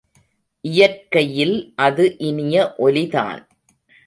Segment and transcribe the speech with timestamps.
[0.65, 1.73] இயற்கையில்
[1.75, 3.47] அது இனிய ஒலிதான்.